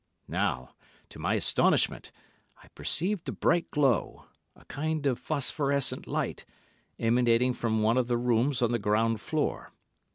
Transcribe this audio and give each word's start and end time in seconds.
Now, 0.27 0.69
to 1.09 1.19
my 1.19 1.35
astonishment, 1.35 2.11
I 2.63 2.69
perceived 2.69 3.29
a 3.29 3.31
bright 3.31 3.69
glow—a 3.69 4.65
kind 4.65 5.05
of 5.05 5.19
phosphorescent 5.19 6.07
light—emanating 6.07 7.53
from 7.53 7.83
one 7.83 7.97
of 7.99 8.07
the 8.07 8.17
rooms 8.17 8.63
on 8.63 8.71
the 8.71 8.79
ground 8.79 9.21
floor. 9.21 9.71